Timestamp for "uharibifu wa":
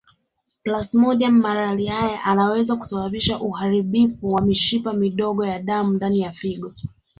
3.39-4.41